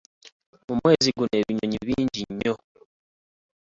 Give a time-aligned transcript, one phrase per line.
[0.67, 2.55] Mu mwezi guno ebinyonyi bingi nnyo.